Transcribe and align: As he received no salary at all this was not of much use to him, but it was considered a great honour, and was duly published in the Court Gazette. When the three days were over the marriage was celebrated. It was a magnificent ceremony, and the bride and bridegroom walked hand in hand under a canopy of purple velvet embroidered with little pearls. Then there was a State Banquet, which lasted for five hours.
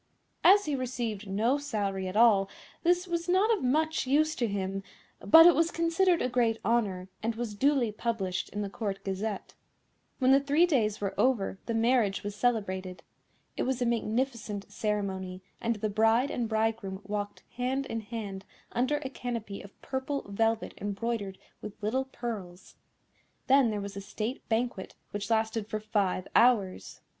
As 0.43 0.65
he 0.65 0.73
received 0.75 1.27
no 1.27 1.59
salary 1.59 2.07
at 2.07 2.15
all 2.17 2.49
this 2.81 3.05
was 3.05 3.29
not 3.29 3.55
of 3.55 3.63
much 3.63 4.07
use 4.07 4.33
to 4.35 4.47
him, 4.47 4.81
but 5.19 5.45
it 5.45 5.53
was 5.53 5.69
considered 5.69 6.23
a 6.23 6.27
great 6.27 6.57
honour, 6.65 7.07
and 7.21 7.35
was 7.35 7.53
duly 7.53 7.91
published 7.91 8.49
in 8.49 8.63
the 8.63 8.69
Court 8.71 9.03
Gazette. 9.03 9.53
When 10.17 10.31
the 10.31 10.39
three 10.39 10.65
days 10.65 10.99
were 11.01 11.13
over 11.19 11.59
the 11.67 11.75
marriage 11.75 12.23
was 12.23 12.33
celebrated. 12.35 13.03
It 13.55 13.61
was 13.61 13.79
a 13.79 13.85
magnificent 13.85 14.71
ceremony, 14.71 15.43
and 15.61 15.75
the 15.75 15.87
bride 15.87 16.31
and 16.31 16.49
bridegroom 16.49 17.01
walked 17.03 17.43
hand 17.57 17.85
in 17.85 17.99
hand 18.01 18.43
under 18.71 18.97
a 19.03 19.07
canopy 19.09 19.61
of 19.61 19.79
purple 19.83 20.25
velvet 20.27 20.73
embroidered 20.79 21.37
with 21.61 21.73
little 21.83 22.05
pearls. 22.05 22.73
Then 23.45 23.69
there 23.69 23.79
was 23.81 23.95
a 23.95 24.01
State 24.01 24.49
Banquet, 24.49 24.95
which 25.11 25.29
lasted 25.29 25.67
for 25.67 25.79
five 25.79 26.27
hours. 26.35 27.01